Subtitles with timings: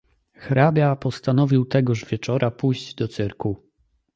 [0.35, 3.69] "Hrabia postanowił tegoż wieczora pójść do cyrku."